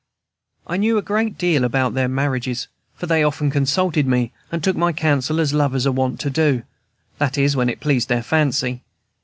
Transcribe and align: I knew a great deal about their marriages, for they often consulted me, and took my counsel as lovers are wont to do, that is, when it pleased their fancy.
I 0.65 0.77
knew 0.77 0.97
a 0.97 1.03
great 1.03 1.37
deal 1.37 1.63
about 1.63 1.93
their 1.93 2.07
marriages, 2.07 2.67
for 2.95 3.05
they 3.05 3.21
often 3.23 3.51
consulted 3.51 4.07
me, 4.07 4.31
and 4.51 4.63
took 4.63 4.75
my 4.75 4.91
counsel 4.91 5.39
as 5.39 5.53
lovers 5.53 5.85
are 5.85 5.91
wont 5.91 6.19
to 6.21 6.31
do, 6.31 6.63
that 7.19 7.37
is, 7.37 7.55
when 7.55 7.69
it 7.69 7.79
pleased 7.81 8.09
their 8.09 8.23
fancy. 8.23 8.81